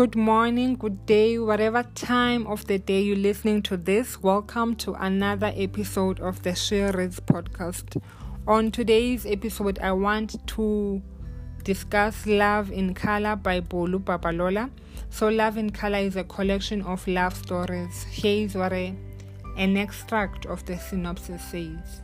Good 0.00 0.16
morning, 0.16 0.76
good 0.76 1.04
day, 1.04 1.38
whatever 1.38 1.82
time 1.94 2.46
of 2.46 2.66
the 2.66 2.78
day 2.78 3.02
you're 3.02 3.16
listening 3.16 3.60
to 3.64 3.76
this. 3.76 4.22
Welcome 4.22 4.76
to 4.76 4.94
another 4.94 5.52
episode 5.54 6.20
of 6.20 6.42
the 6.42 6.54
Sherry's 6.54 7.20
podcast. 7.20 8.00
On 8.46 8.70
today's 8.70 9.26
episode, 9.26 9.78
I 9.80 9.92
want 9.92 10.46
to 10.48 11.02
discuss 11.64 12.26
Love 12.26 12.70
in 12.70 12.94
Color 12.94 13.36
by 13.36 13.60
Bolu 13.60 13.98
Babalola. 14.02 14.70
So, 15.10 15.28
Love 15.28 15.58
in 15.58 15.68
Color 15.68 15.98
is 15.98 16.16
a 16.16 16.24
collection 16.24 16.80
of 16.82 17.06
love 17.06 17.36
stories. 17.36 18.04
Here 18.04 18.46
is 18.46 18.54
what 18.54 18.72
an 18.72 18.96
extract 19.76 20.46
of 20.46 20.64
the 20.64 20.78
synopsis 20.78 21.42
says 21.42 22.00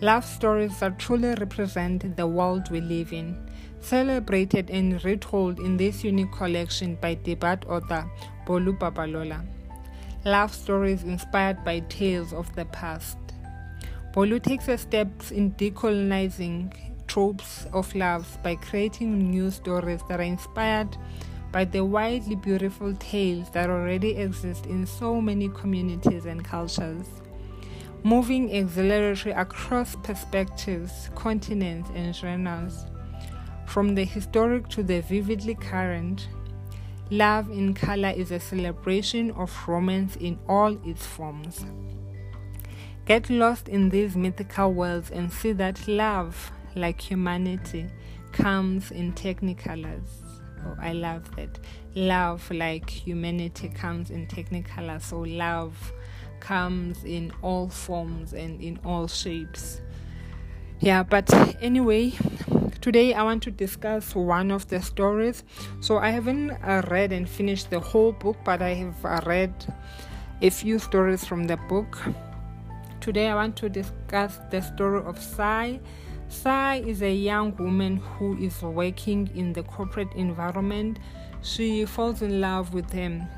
Love 0.00 0.24
stories 0.24 0.78
that 0.78 0.96
truly 0.96 1.34
represent 1.34 2.16
the 2.16 2.26
world 2.26 2.70
we 2.70 2.80
live 2.80 3.12
in 3.12 3.36
celebrated 3.80 4.70
and 4.70 5.04
retold 5.04 5.58
in 5.58 5.76
this 5.76 6.04
unique 6.04 6.30
collection 6.32 6.96
by 7.00 7.14
debut 7.14 7.58
author 7.68 8.08
Bolu 8.46 8.78
Babalola. 8.78 9.44
Love 10.24 10.54
stories 10.54 11.02
inspired 11.02 11.64
by 11.64 11.80
tales 11.88 12.32
of 12.32 12.54
the 12.54 12.64
past. 12.66 13.18
Bolu 14.12 14.40
takes 14.42 14.68
a 14.68 14.78
steps 14.78 15.30
in 15.30 15.52
decolonizing 15.52 16.72
tropes 17.08 17.66
of 17.72 17.92
love 17.94 18.38
by 18.42 18.54
creating 18.54 19.30
new 19.30 19.50
stories 19.50 20.00
that 20.08 20.20
are 20.20 20.22
inspired 20.22 20.96
by 21.50 21.64
the 21.64 21.84
widely 21.84 22.36
beautiful 22.36 22.94
tales 22.96 23.50
that 23.50 23.70
already 23.70 24.10
exist 24.16 24.66
in 24.66 24.86
so 24.86 25.20
many 25.20 25.48
communities 25.48 26.26
and 26.26 26.44
cultures. 26.44 27.06
Moving 28.04 28.50
exhilaratory 28.50 29.34
across 29.34 29.96
perspectives, 29.96 31.10
continents, 31.14 31.90
and 31.94 32.14
genres. 32.14 32.86
From 33.66 33.94
the 33.94 34.04
historic 34.04 34.68
to 34.68 34.82
the 34.82 35.02
vividly 35.02 35.54
current, 35.54 36.28
Love 37.10 37.50
in 37.50 37.72
Color 37.74 38.10
is 38.10 38.30
a 38.30 38.38
celebration 38.38 39.30
of 39.32 39.50
romance 39.66 40.16
in 40.16 40.38
all 40.46 40.78
its 40.86 41.06
forms. 41.06 41.64
Get 43.06 43.30
lost 43.30 43.68
in 43.68 43.88
these 43.88 44.14
mythical 44.14 44.74
worlds 44.74 45.10
and 45.10 45.32
see 45.32 45.52
that 45.52 45.88
love, 45.88 46.52
like 46.76 47.00
humanity, 47.00 47.88
comes 48.32 48.90
in 48.90 49.14
technicolors. 49.14 50.08
Oh, 50.66 50.76
I 50.78 50.92
love 50.92 51.34
that. 51.36 51.58
Love, 51.94 52.50
like 52.50 52.90
humanity, 52.90 53.70
comes 53.70 54.10
in 54.10 54.26
technicolor. 54.26 55.00
So, 55.00 55.20
love 55.20 55.92
comes 56.40 57.04
in 57.04 57.32
all 57.42 57.68
forms 57.68 58.32
and 58.32 58.60
in 58.60 58.78
all 58.84 59.08
shapes. 59.08 59.80
Yeah, 60.80 61.02
but 61.02 61.32
anyway, 61.60 62.12
Today, 62.80 63.12
I 63.12 63.24
want 63.24 63.42
to 63.42 63.50
discuss 63.50 64.14
one 64.14 64.52
of 64.52 64.68
the 64.68 64.80
stories. 64.80 65.42
So, 65.80 65.98
I 65.98 66.10
haven't 66.10 66.52
uh, 66.52 66.82
read 66.88 67.12
and 67.12 67.28
finished 67.28 67.70
the 67.70 67.80
whole 67.80 68.12
book, 68.12 68.36
but 68.44 68.62
I 68.62 68.72
have 68.74 69.04
uh, 69.04 69.20
read 69.26 69.52
a 70.40 70.48
few 70.48 70.78
stories 70.78 71.24
from 71.24 71.48
the 71.48 71.56
book. 71.68 71.98
Today, 73.00 73.28
I 73.28 73.34
want 73.34 73.56
to 73.56 73.68
discuss 73.68 74.38
the 74.50 74.62
story 74.62 75.02
of 75.02 75.18
Psyche. 75.18 75.80
Psyche 76.28 76.88
is 76.88 77.02
a 77.02 77.12
young 77.12 77.56
woman 77.56 77.96
who 77.96 78.38
is 78.38 78.62
working 78.62 79.28
in 79.34 79.52
the 79.52 79.64
corporate 79.64 80.12
environment. 80.14 81.00
She 81.42 81.84
falls 81.84 82.22
in 82.22 82.40
love 82.40 82.74
with 82.74 82.92
her 82.92 83.28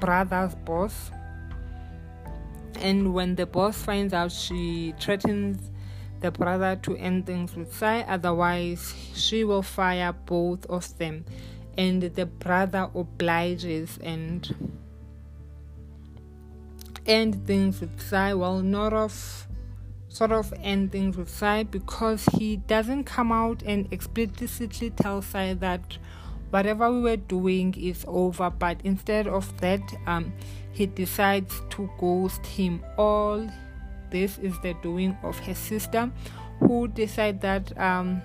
brother's 0.00 0.54
boss, 0.54 1.10
and 2.80 3.14
when 3.14 3.34
the 3.36 3.46
boss 3.46 3.82
finds 3.82 4.12
out, 4.12 4.32
she 4.32 4.94
threatens 5.00 5.70
the 6.20 6.30
brother 6.30 6.76
to 6.82 6.96
end 6.96 7.26
things 7.26 7.54
with 7.54 7.74
Psyche, 7.74 8.06
otherwise, 8.08 8.94
she 9.14 9.44
will 9.44 9.62
fire 9.62 10.12
both 10.12 10.66
of 10.66 10.96
them. 10.98 11.24
And 11.76 12.02
the 12.02 12.26
brother 12.26 12.88
obliges 12.94 13.98
and 14.02 14.72
end 17.04 17.46
things 17.46 17.80
with 17.80 18.00
Psyche. 18.00 18.34
Well, 18.34 18.60
not 18.60 18.92
of 18.92 19.46
sort 20.08 20.32
of 20.32 20.52
end 20.62 20.92
things 20.92 21.16
with 21.16 21.28
Psyche 21.28 21.64
because 21.64 22.24
he 22.32 22.56
doesn't 22.56 23.04
come 23.04 23.30
out 23.30 23.62
and 23.62 23.92
explicitly 23.92 24.90
tell 24.90 25.20
Psyche 25.20 25.54
that 25.54 25.98
whatever 26.50 26.90
we 26.90 27.00
were 27.00 27.16
doing 27.16 27.74
is 27.74 28.04
over, 28.08 28.50
but 28.50 28.80
instead 28.84 29.26
of 29.26 29.58
that, 29.60 29.80
um, 30.06 30.32
he 30.72 30.86
decides 30.86 31.60
to 31.70 31.90
ghost 31.98 32.44
him 32.44 32.84
all 32.96 33.48
this 34.10 34.38
is 34.38 34.58
the 34.60 34.74
doing 34.82 35.16
of 35.22 35.38
her 35.40 35.54
sister, 35.54 36.10
who 36.60 36.88
decided 36.88 37.40
that 37.40 37.78
um, 37.78 38.22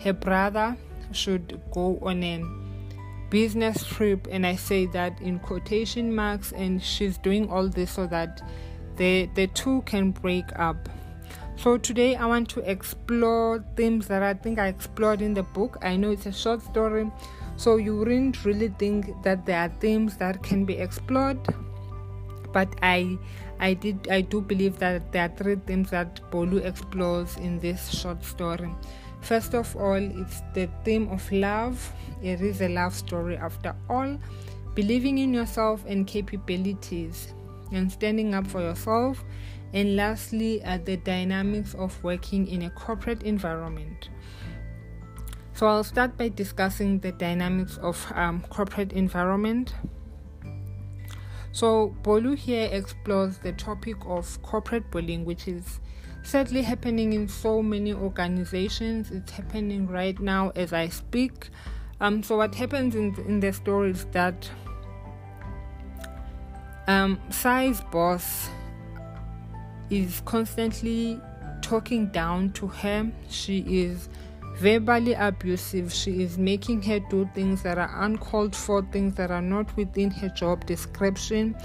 her 0.00 0.12
brother 0.12 0.76
should 1.12 1.60
go 1.70 1.98
on 2.02 2.22
a 2.22 2.42
business 3.30 3.84
trip, 3.86 4.26
and 4.30 4.46
I 4.46 4.56
say 4.56 4.86
that 4.86 5.20
in 5.20 5.38
quotation 5.38 6.14
marks, 6.14 6.52
and 6.52 6.82
she's 6.82 7.18
doing 7.18 7.50
all 7.50 7.68
this 7.68 7.92
so 7.92 8.06
that 8.08 8.42
the 8.96 9.28
the 9.34 9.46
two 9.48 9.82
can 9.82 10.10
break 10.10 10.44
up. 10.58 10.88
So 11.56 11.78
today 11.78 12.16
I 12.16 12.26
want 12.26 12.48
to 12.50 12.60
explore 12.70 13.64
themes 13.76 14.08
that 14.08 14.22
I 14.22 14.34
think 14.34 14.58
I 14.58 14.66
explored 14.66 15.22
in 15.22 15.34
the 15.34 15.44
book. 15.44 15.78
I 15.82 15.96
know 15.96 16.10
it's 16.10 16.26
a 16.26 16.32
short 16.32 16.62
story, 16.62 17.10
so 17.56 17.76
you 17.76 17.96
wouldn't 17.96 18.44
really 18.44 18.68
think 18.78 19.22
that 19.22 19.46
there 19.46 19.60
are 19.60 19.68
themes 19.80 20.16
that 20.16 20.42
can 20.42 20.64
be 20.64 20.74
explored, 20.74 21.38
but 22.52 22.68
I 22.82 23.18
I 23.60 23.74
did 23.74 24.08
I 24.10 24.22
do 24.22 24.40
believe 24.40 24.78
that 24.78 25.12
there 25.12 25.26
are 25.26 25.36
three 25.36 25.56
themes 25.56 25.90
that 25.90 26.20
Bolu 26.30 26.64
explores 26.64 27.36
in 27.36 27.58
this 27.60 27.90
short 27.90 28.24
story. 28.24 28.74
First 29.20 29.54
of 29.54 29.76
all, 29.76 29.94
it's 29.94 30.42
the 30.52 30.68
theme 30.84 31.08
of 31.08 31.30
love. 31.30 31.92
It 32.22 32.40
is 32.40 32.60
a 32.60 32.68
love 32.68 32.94
story 32.94 33.36
after 33.36 33.74
all. 33.88 34.18
Believing 34.74 35.18
in 35.18 35.32
yourself 35.32 35.84
and 35.86 36.06
capabilities 36.06 37.32
and 37.72 37.90
standing 37.90 38.34
up 38.34 38.46
for 38.46 38.60
yourself. 38.60 39.24
And 39.74 39.96
lastly, 39.96 40.62
are 40.64 40.76
the 40.76 40.98
dynamics 40.98 41.72
of 41.74 42.02
working 42.04 42.46
in 42.46 42.62
a 42.62 42.70
corporate 42.70 43.22
environment. 43.22 44.10
So 45.54 45.66
I'll 45.66 45.84
start 45.84 46.16
by 46.16 46.28
discussing 46.28 46.98
the 47.00 47.12
dynamics 47.12 47.76
of 47.78 48.10
um, 48.14 48.42
corporate 48.48 48.92
environment. 48.92 49.74
So, 51.52 51.94
Bolu 52.02 52.36
here 52.36 52.70
explores 52.72 53.36
the 53.38 53.52
topic 53.52 53.96
of 54.06 54.40
corporate 54.42 54.90
bullying, 54.90 55.26
which 55.26 55.46
is 55.46 55.80
sadly 56.22 56.62
happening 56.62 57.12
in 57.12 57.28
so 57.28 57.62
many 57.62 57.92
organizations. 57.92 59.10
It's 59.10 59.32
happening 59.32 59.86
right 59.86 60.18
now 60.18 60.50
as 60.56 60.72
I 60.72 60.88
speak. 60.88 61.50
Um, 62.00 62.22
so, 62.22 62.38
what 62.38 62.54
happens 62.54 62.94
in, 62.94 63.14
in 63.26 63.40
the 63.40 63.52
story 63.52 63.90
is 63.90 64.06
that 64.12 64.50
um, 66.88 67.20
Psyche's 67.28 67.82
boss 67.92 68.48
is 69.90 70.22
constantly 70.24 71.20
talking 71.60 72.06
down 72.06 72.50
to 72.52 72.66
her. 72.66 73.12
She 73.28 73.58
is 73.58 74.08
verbally 74.56 75.14
abusive. 75.14 75.92
She 75.92 76.22
is 76.22 76.38
making 76.38 76.82
her 76.82 77.00
do 77.00 77.28
things 77.34 77.62
that 77.62 77.78
are 77.78 78.04
uncalled 78.04 78.54
for, 78.54 78.82
things 78.82 79.14
that 79.16 79.30
are 79.30 79.42
not 79.42 79.76
within 79.76 80.10
her 80.10 80.28
job 80.28 80.66
description. 80.66 81.56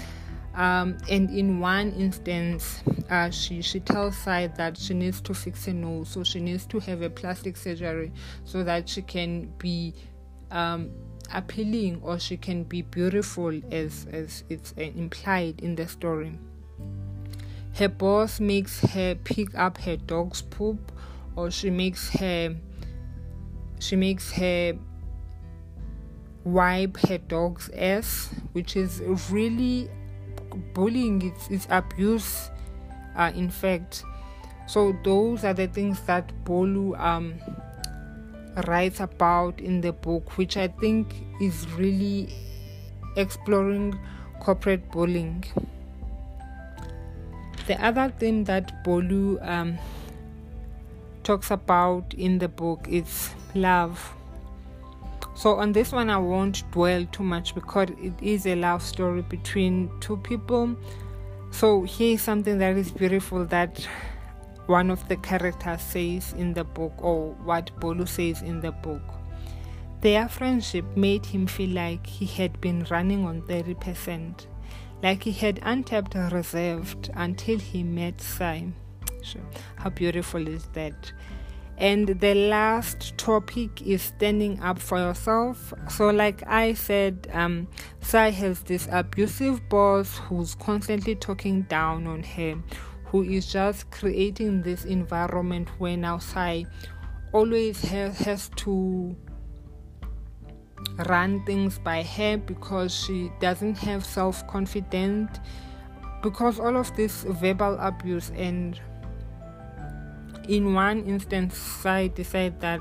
Um, 0.54 0.98
and 1.08 1.30
in 1.30 1.60
one 1.60 1.92
instance, 1.92 2.82
uh, 3.08 3.30
she 3.30 3.62
she 3.62 3.78
tells 3.78 4.16
Psyche 4.16 4.52
that 4.56 4.76
she 4.76 4.92
needs 4.92 5.20
to 5.20 5.34
fix 5.34 5.66
her 5.66 5.72
nose, 5.72 6.08
so 6.08 6.24
she 6.24 6.40
needs 6.40 6.66
to 6.66 6.80
have 6.80 7.00
a 7.02 7.10
plastic 7.10 7.56
surgery 7.56 8.10
so 8.44 8.64
that 8.64 8.88
she 8.88 9.02
can 9.02 9.52
be 9.58 9.94
um, 10.50 10.90
appealing 11.32 12.00
or 12.02 12.18
she 12.18 12.36
can 12.36 12.64
be 12.64 12.82
beautiful, 12.82 13.52
as 13.70 14.08
as 14.10 14.42
it's 14.48 14.74
uh, 14.76 14.80
implied 14.80 15.60
in 15.60 15.76
the 15.76 15.86
story. 15.86 16.36
Her 17.74 17.88
boss 17.88 18.40
makes 18.40 18.80
her 18.80 19.14
pick 19.14 19.54
up 19.54 19.78
her 19.78 19.96
dog's 19.96 20.42
poop, 20.42 20.90
or 21.36 21.52
she 21.52 21.70
makes 21.70 22.10
her 22.18 22.56
she 23.78 23.96
makes 23.96 24.32
her 24.32 24.74
wipe 26.44 26.96
her 27.08 27.18
dog's 27.18 27.70
ass, 27.70 28.30
which 28.52 28.76
is 28.76 29.02
really 29.30 29.88
bullying, 30.74 31.22
it's, 31.22 31.48
it's 31.48 31.66
abuse, 31.70 32.50
uh, 33.16 33.32
in 33.34 33.50
fact. 33.50 34.02
So, 34.66 34.96
those 35.02 35.44
are 35.44 35.54
the 35.54 35.66
things 35.66 36.00
that 36.02 36.32
Bolu 36.44 36.98
um, 37.00 37.34
writes 38.66 39.00
about 39.00 39.60
in 39.60 39.80
the 39.80 39.92
book, 39.92 40.36
which 40.36 40.56
I 40.56 40.68
think 40.68 41.14
is 41.40 41.70
really 41.72 42.28
exploring 43.16 43.98
corporate 44.40 44.90
bullying. 44.90 45.44
The 47.66 47.82
other 47.84 48.10
thing 48.18 48.44
that 48.44 48.84
Bolu 48.84 49.46
um, 49.46 49.78
talks 51.28 51.50
about 51.50 52.14
in 52.14 52.38
the 52.38 52.48
book 52.48 52.86
is 52.88 53.34
love. 53.54 54.14
So, 55.34 55.56
on 55.56 55.72
this 55.72 55.92
one, 55.92 56.08
I 56.08 56.16
won't 56.16 56.62
dwell 56.72 57.04
too 57.12 57.22
much 57.22 57.54
because 57.54 57.90
it 58.00 58.14
is 58.22 58.46
a 58.46 58.54
love 58.54 58.82
story 58.82 59.20
between 59.20 59.90
two 60.00 60.16
people. 60.16 60.74
So, 61.50 61.82
here's 61.82 62.22
something 62.22 62.56
that 62.56 62.78
is 62.78 62.90
beautiful 62.90 63.44
that 63.44 63.86
one 64.68 64.90
of 64.90 65.06
the 65.08 65.16
characters 65.16 65.82
says 65.82 66.32
in 66.32 66.54
the 66.54 66.64
book, 66.64 66.94
or 66.96 67.32
what 67.44 67.78
Bolu 67.78 68.08
says 68.08 68.40
in 68.40 68.62
the 68.62 68.72
book. 68.72 69.02
Their 70.00 70.30
friendship 70.30 70.86
made 70.96 71.26
him 71.26 71.46
feel 71.46 71.74
like 71.74 72.06
he 72.06 72.24
had 72.24 72.58
been 72.62 72.86
running 72.90 73.26
on 73.26 73.42
30%, 73.42 74.46
like 75.02 75.24
he 75.24 75.32
had 75.32 75.60
untapped 75.62 76.14
reserved 76.32 77.10
until 77.14 77.58
he 77.58 77.82
met 77.82 78.18
Psyche. 78.22 78.72
How 79.76 79.90
beautiful 79.90 80.46
is 80.46 80.66
that? 80.74 81.12
And 81.76 82.08
the 82.08 82.34
last 82.34 83.16
topic 83.18 83.82
is 83.82 84.02
standing 84.02 84.60
up 84.60 84.80
for 84.80 84.98
yourself. 84.98 85.72
So, 85.88 86.10
like 86.10 86.42
I 86.46 86.74
said, 86.74 87.28
um, 87.32 87.68
Psyche 88.00 88.36
has 88.36 88.62
this 88.62 88.88
abusive 88.90 89.68
boss 89.68 90.18
who's 90.18 90.56
constantly 90.56 91.14
talking 91.14 91.62
down 91.62 92.08
on 92.08 92.24
her, 92.24 92.56
who 93.04 93.22
is 93.22 93.52
just 93.52 93.90
creating 93.92 94.62
this 94.62 94.84
environment 94.84 95.68
where 95.78 95.96
now 95.96 96.18
Psyche 96.18 96.66
always 97.32 97.80
has, 97.82 98.18
has 98.18 98.50
to 98.56 99.16
run 101.08 101.44
things 101.44 101.78
by 101.78 102.02
her 102.02 102.36
because 102.38 102.94
she 102.94 103.30
doesn't 103.40 103.78
have 103.78 104.04
self 104.04 104.46
confidence 104.46 105.38
because 106.22 106.58
all 106.58 106.76
of 106.76 106.94
this 106.96 107.22
verbal 107.24 107.76
abuse 107.80 108.30
and 108.36 108.80
in 110.48 110.74
one 110.74 111.04
instance, 111.04 111.56
Psyche 111.56 112.08
decided 112.08 112.60
that 112.60 112.80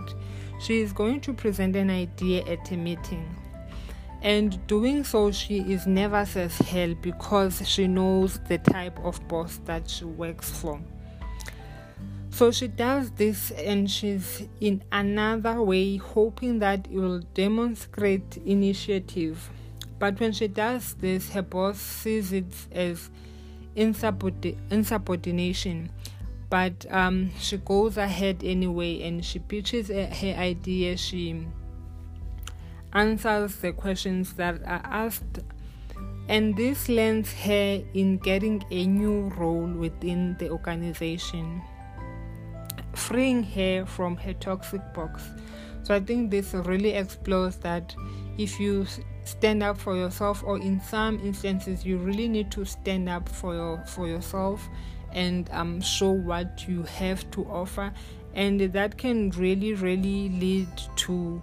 she 0.59 0.81
is 0.81 0.93
going 0.93 1.21
to 1.21 1.33
present 1.33 1.75
an 1.75 1.89
idea 1.89 2.43
at 2.45 2.71
a 2.71 2.77
meeting. 2.77 3.35
And 4.21 4.65
doing 4.65 5.03
so, 5.03 5.31
she 5.31 5.59
is 5.59 5.85
nervous 5.85 6.35
as 6.35 6.57
hell 6.57 6.95
because 7.01 7.67
she 7.67 7.87
knows 7.87 8.39
the 8.47 8.57
type 8.57 8.97
of 9.03 9.25
boss 9.27 9.59
that 9.65 9.89
she 9.89 10.05
works 10.05 10.49
for. 10.49 10.81
So 12.31 12.51
she 12.51 12.67
does 12.67 13.11
this 13.11 13.51
and 13.51 13.89
she's 13.89 14.47
in 14.59 14.83
another 14.91 15.61
way 15.61 15.97
hoping 15.97 16.59
that 16.59 16.87
it 16.87 16.95
will 16.95 17.19
demonstrate 17.33 18.37
initiative. 18.37 19.49
But 19.99 20.19
when 20.19 20.33
she 20.33 20.47
does 20.47 20.93
this, 20.95 21.29
her 21.31 21.41
boss 21.41 21.79
sees 21.79 22.33
it 22.33 22.53
as 22.71 23.09
insubordination 23.75 25.89
but 26.49 26.85
um, 26.91 27.31
she 27.39 27.57
goes 27.57 27.97
ahead 27.97 28.41
anyway 28.43 29.01
and 29.01 29.23
she 29.23 29.39
pitches 29.39 29.89
her 29.89 30.35
idea. 30.37 30.97
She 30.97 31.45
answers 32.93 33.57
the 33.57 33.73
questions 33.73 34.33
that 34.33 34.61
are 34.63 34.81
asked 34.83 35.39
and 36.29 36.55
this 36.57 36.89
lands 36.89 37.33
her 37.33 37.81
in 37.93 38.17
getting 38.17 38.63
a 38.69 38.85
new 38.85 39.29
role 39.37 39.65
within 39.65 40.35
the 40.39 40.49
organization 40.49 41.61
freeing 42.93 43.43
her 43.43 43.85
from 43.85 44.17
her 44.17 44.33
toxic 44.33 44.81
box. 44.93 45.23
So 45.83 45.93
i 45.95 45.99
think 46.01 46.31
this 46.31 46.53
really 46.53 46.91
explores 46.91 47.55
that 47.57 47.95
if 48.37 48.59
you 48.59 48.85
stand 49.23 49.63
up 49.63 49.77
for 49.77 49.95
yourself 49.95 50.43
or 50.45 50.57
in 50.57 50.81
some 50.81 51.19
instances 51.21 51.85
you 51.85 51.97
really 51.97 52.27
need 52.27 52.51
to 52.51 52.65
stand 52.65 53.07
up 53.07 53.29
for 53.29 53.53
your 53.53 53.77
for 53.85 54.07
yourself 54.07 54.67
and 55.13 55.49
um, 55.51 55.81
show 55.81 56.11
what 56.11 56.67
you 56.67 56.83
have 56.83 57.29
to 57.31 57.45
offer 57.45 57.93
and 58.33 58.61
that 58.61 58.97
can 58.97 59.29
really 59.31 59.73
really 59.73 60.29
lead 60.29 60.67
to 60.95 61.41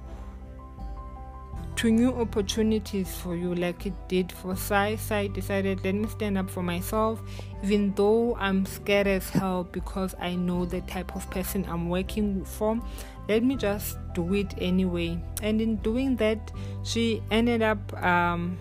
to 1.76 1.90
new 1.90 2.12
opportunities 2.14 3.16
for 3.16 3.34
you 3.34 3.52
like 3.54 3.84
it 3.84 3.92
did 4.08 4.30
for 4.30 4.54
Psyche. 4.54 4.96
Psyche 4.96 5.28
decided 5.28 5.84
let 5.84 5.94
me 5.94 6.08
stand 6.08 6.38
up 6.38 6.48
for 6.48 6.62
myself 6.62 7.20
even 7.64 7.92
though 7.94 8.36
I'm 8.36 8.64
scared 8.64 9.06
as 9.06 9.28
hell 9.28 9.64
because 9.64 10.14
I 10.20 10.36
know 10.36 10.64
the 10.64 10.82
type 10.82 11.16
of 11.16 11.28
person 11.30 11.64
I'm 11.68 11.88
working 11.88 12.44
for. 12.44 12.80
Let 13.28 13.42
me 13.42 13.56
just 13.56 13.96
do 14.12 14.34
it 14.34 14.54
anyway. 14.58 15.18
And 15.42 15.60
in 15.60 15.76
doing 15.76 16.16
that, 16.16 16.52
she 16.82 17.22
ended 17.30 17.62
up 17.62 18.02
um, 18.02 18.58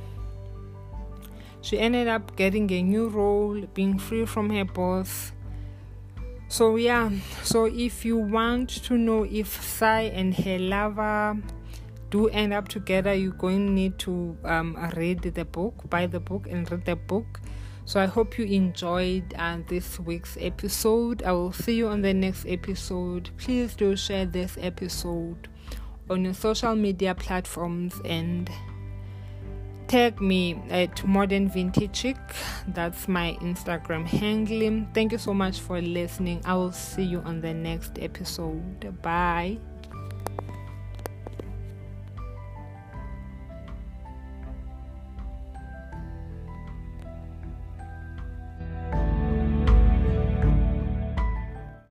she 1.63 1.79
ended 1.79 2.09
up 2.09 2.35
getting 2.35 2.69
a 2.73 2.83
new 2.83 3.07
role, 3.07 3.61
being 3.73 3.97
free 3.97 4.25
from 4.25 4.49
her 4.49 4.65
boss. 4.65 5.31
So, 6.49 6.75
yeah, 6.75 7.09
so 7.41 7.65
if 7.65 8.03
you 8.03 8.17
want 8.17 8.69
to 8.83 8.97
know 8.97 9.23
if 9.23 9.63
Psyche 9.63 10.13
and 10.13 10.35
her 10.35 10.59
lover 10.59 11.37
do 12.09 12.27
end 12.27 12.53
up 12.53 12.67
together, 12.67 13.13
you're 13.13 13.31
going 13.31 13.67
to 13.67 13.71
need 13.71 13.97
to 13.99 14.37
um, 14.43 14.77
read 14.97 15.21
the 15.21 15.45
book, 15.45 15.89
buy 15.89 16.05
the 16.05 16.19
book, 16.19 16.47
and 16.49 16.69
read 16.69 16.83
the 16.83 16.97
book. 16.97 17.39
So, 17.85 18.01
I 18.01 18.07
hope 18.07 18.37
you 18.37 18.43
enjoyed 18.43 19.33
uh, 19.37 19.59
this 19.69 20.01
week's 20.01 20.37
episode. 20.41 21.23
I 21.23 21.31
will 21.31 21.53
see 21.53 21.75
you 21.75 21.87
on 21.87 22.01
the 22.01 22.13
next 22.13 22.45
episode. 22.45 23.29
Please 23.37 23.73
do 23.73 23.95
share 23.95 24.25
this 24.25 24.57
episode 24.59 25.47
on 26.09 26.25
your 26.25 26.33
social 26.33 26.75
media 26.75 27.15
platforms 27.15 28.01
and 28.03 28.49
tag 29.93 30.19
me 30.19 30.59
at 30.71 31.05
modern 31.05 31.47
vintage 31.47 32.15
that's 32.69 33.07
my 33.07 33.37
instagram 33.41 34.07
handle. 34.07 34.87
Thank 34.91 35.11
you 35.11 35.19
so 35.19 35.35
much 35.35 35.59
for 35.59 35.79
listening. 35.81 36.41
I 36.45 36.55
will 36.55 36.71
see 36.71 37.03
you 37.03 37.19
on 37.19 37.41
the 37.41 37.53
next 37.53 37.99
episode. 38.01 38.99
Bye 39.03 39.59